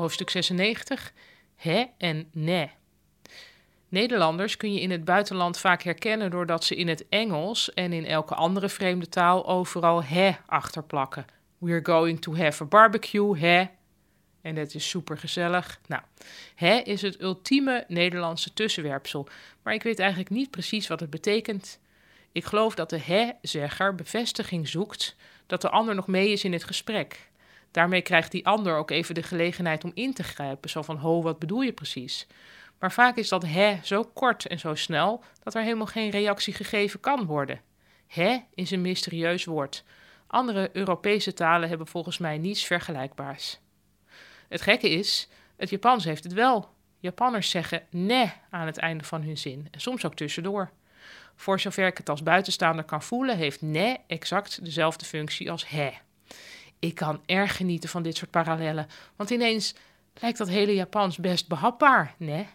[0.00, 1.12] hoofdstuk 96,
[1.56, 2.68] hè en ne.
[3.88, 8.06] Nederlanders kun je in het buitenland vaak herkennen doordat ze in het Engels en in
[8.06, 11.24] elke andere vreemde taal overal hè achterplakken.
[11.58, 13.64] We're going to have a barbecue, hè.
[14.42, 15.80] En dat is super gezellig.
[15.86, 16.02] Nou,
[16.54, 19.28] hè is het ultieme Nederlandse tussenwerpsel,
[19.62, 21.78] maar ik weet eigenlijk niet precies wat het betekent.
[22.32, 26.64] Ik geloof dat de hè-zegger bevestiging zoekt dat de ander nog mee is in het
[26.64, 27.28] gesprek.
[27.70, 30.70] Daarmee krijgt die ander ook even de gelegenheid om in te grijpen.
[30.70, 32.26] Zo van, ho, wat bedoel je precies?
[32.78, 36.54] Maar vaak is dat hè zo kort en zo snel dat er helemaal geen reactie
[36.54, 37.60] gegeven kan worden.
[38.06, 39.84] Hè is een mysterieus woord.
[40.26, 43.58] Andere Europese talen hebben volgens mij niets vergelijkbaars.
[44.48, 46.68] Het gekke is, het Japans heeft het wel.
[46.98, 50.70] Japanners zeggen ne aan het einde van hun zin en soms ook tussendoor.
[51.36, 55.90] Voor zover ik het als buitenstaander kan voelen, heeft ne exact dezelfde functie als he.
[56.80, 58.86] Ik kan erg genieten van dit soort parallellen,
[59.16, 59.74] want ineens
[60.14, 62.46] lijkt dat hele Japans best behapbaar, ne?